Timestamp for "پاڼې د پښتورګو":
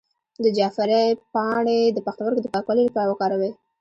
1.33-2.43